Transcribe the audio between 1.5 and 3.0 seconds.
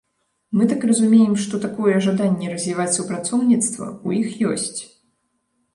такое жаданне развіваць